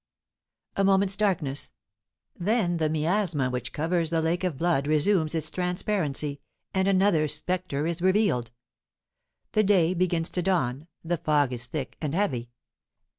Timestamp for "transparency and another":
5.51-7.27